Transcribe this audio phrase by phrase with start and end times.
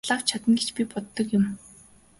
[0.09, 1.45] Лав чадна гэж би боддог юм.